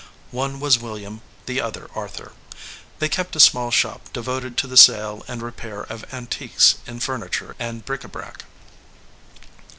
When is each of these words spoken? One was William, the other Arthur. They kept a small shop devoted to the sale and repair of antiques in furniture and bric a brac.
One 0.31 0.59
was 0.59 0.79
William, 0.79 1.21
the 1.45 1.61
other 1.61 1.87
Arthur. 1.93 2.31
They 2.97 3.07
kept 3.07 3.35
a 3.35 3.39
small 3.39 3.69
shop 3.69 4.11
devoted 4.11 4.57
to 4.57 4.65
the 4.65 4.75
sale 4.75 5.23
and 5.27 5.43
repair 5.43 5.83
of 5.83 6.11
antiques 6.11 6.77
in 6.87 6.99
furniture 7.01 7.55
and 7.59 7.85
bric 7.85 8.03
a 8.03 8.07
brac. 8.07 8.45